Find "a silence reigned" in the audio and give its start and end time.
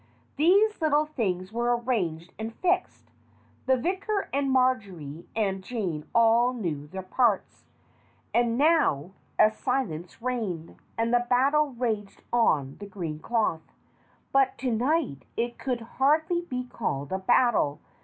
9.37-10.75